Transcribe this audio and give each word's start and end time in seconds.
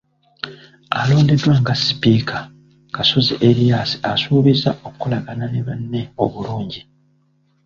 Alondeddwa 1.01 1.53
nga 1.61 1.73
sipiika, 1.83 2.37
Kasozi 2.95 3.33
Erias 3.49 3.91
asuubizza 4.11 4.69
okukolagana 4.85 5.45
ne 5.49 5.61
banne 5.67 6.01
obulungi. 6.23 6.81